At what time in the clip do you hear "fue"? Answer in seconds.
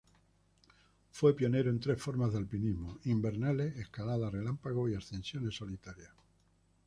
1.11-1.35